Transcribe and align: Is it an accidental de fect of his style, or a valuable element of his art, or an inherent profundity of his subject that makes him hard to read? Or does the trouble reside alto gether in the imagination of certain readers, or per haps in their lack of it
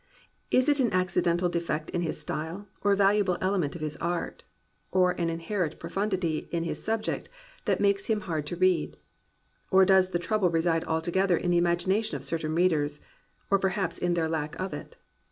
Is 0.49 0.67
it 0.67 0.79
an 0.79 0.91
accidental 0.93 1.47
de 1.47 1.59
fect 1.59 1.93
of 1.93 2.01
his 2.01 2.19
style, 2.19 2.67
or 2.81 2.93
a 2.93 2.97
valuable 2.97 3.37
element 3.39 3.75
of 3.75 3.81
his 3.81 3.97
art, 3.97 4.43
or 4.91 5.11
an 5.11 5.29
inherent 5.29 5.77
profundity 5.77 6.49
of 6.51 6.63
his 6.63 6.83
subject 6.83 7.29
that 7.65 7.79
makes 7.79 8.07
him 8.07 8.21
hard 8.21 8.47
to 8.47 8.55
read? 8.55 8.97
Or 9.69 9.85
does 9.85 10.09
the 10.09 10.17
trouble 10.17 10.49
reside 10.49 10.85
alto 10.85 11.11
gether 11.11 11.37
in 11.37 11.51
the 11.51 11.59
imagination 11.59 12.17
of 12.17 12.23
certain 12.23 12.55
readers, 12.55 12.99
or 13.51 13.59
per 13.59 13.69
haps 13.77 13.99
in 13.99 14.15
their 14.15 14.27
lack 14.27 14.59
of 14.59 14.73
it 14.73 14.97